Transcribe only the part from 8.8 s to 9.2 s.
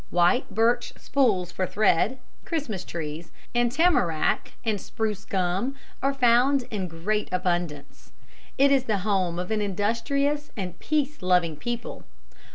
the